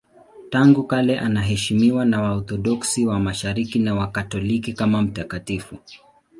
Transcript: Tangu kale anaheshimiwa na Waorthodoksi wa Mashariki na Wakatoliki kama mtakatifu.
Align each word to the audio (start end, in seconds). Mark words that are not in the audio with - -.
Tangu 0.49 0.83
kale 0.83 1.19
anaheshimiwa 1.19 2.05
na 2.05 2.21
Waorthodoksi 2.21 3.05
wa 3.05 3.19
Mashariki 3.19 3.79
na 3.79 3.95
Wakatoliki 3.95 4.73
kama 4.73 5.01
mtakatifu. 5.01 5.77